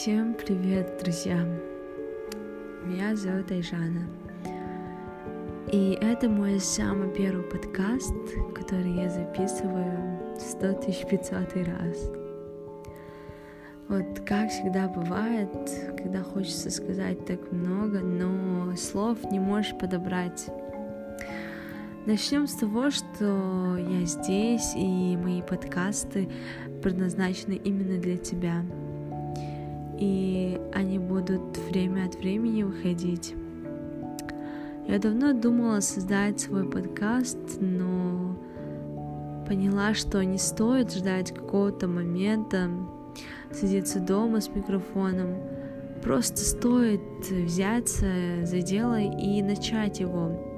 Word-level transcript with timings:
Всем 0.00 0.32
привет, 0.32 0.98
друзья! 1.02 1.46
Меня 2.86 3.14
зовут 3.14 3.50
Айжана. 3.50 4.08
И 5.70 5.98
это 6.00 6.26
мой 6.26 6.58
самый 6.58 7.10
первый 7.10 7.44
подкаст, 7.44 8.14
который 8.54 8.94
я 8.94 9.10
записываю 9.10 10.18
100 10.38 10.72
500 11.06 11.54
раз. 11.66 12.10
Вот 13.88 14.20
как 14.24 14.48
всегда 14.48 14.88
бывает, 14.88 15.50
когда 15.98 16.22
хочется 16.22 16.70
сказать 16.70 17.26
так 17.26 17.52
много, 17.52 18.00
но 18.00 18.74
слов 18.76 19.18
не 19.30 19.38
можешь 19.38 19.76
подобрать. 19.78 20.46
Начнем 22.06 22.46
с 22.46 22.54
того, 22.54 22.90
что 22.90 23.76
я 23.76 24.06
здесь, 24.06 24.72
и 24.74 25.18
мои 25.18 25.42
подкасты 25.42 26.30
предназначены 26.82 27.60
именно 27.62 28.00
для 28.00 28.16
тебя— 28.16 28.64
и 30.00 30.58
они 30.72 30.98
будут 30.98 31.58
время 31.68 32.06
от 32.06 32.16
времени 32.16 32.62
выходить. 32.62 33.34
Я 34.88 34.98
давно 34.98 35.34
думала 35.34 35.80
создать 35.80 36.40
свой 36.40 36.68
подкаст, 36.68 37.38
но 37.60 38.36
поняла, 39.46 39.94
что 39.94 40.24
не 40.24 40.38
стоит 40.38 40.92
ждать 40.92 41.32
какого-то 41.32 41.86
момента, 41.86 42.70
садиться 43.52 44.00
дома 44.00 44.40
с 44.40 44.48
микрофоном. 44.48 45.36
Просто 46.02 46.38
стоит 46.38 47.00
взяться 47.30 48.06
за 48.44 48.62
дело 48.62 48.98
и 48.98 49.42
начать 49.42 50.00
его. 50.00 50.49